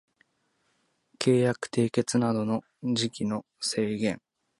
[1.19, 4.19] 契約締結等の時期の制限